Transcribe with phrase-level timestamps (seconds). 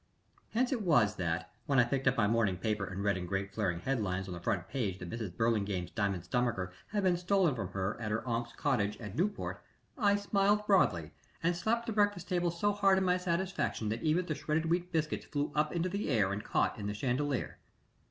[0.49, 3.53] Hence in was that, when I picked up my morning paper and read in great
[3.53, 5.37] flaring head lines on the front page that Mrs.
[5.37, 9.61] Burlingame's diamond stomacher had been stolen from her at her Onyx Cottage at Newport,
[9.99, 11.11] I smiled broadly,
[11.43, 14.91] and slapped the breakfast table so hard in my satisfaction that even the shredded wheat
[14.91, 17.59] biscuits flew up into the air and caught in the chandelier.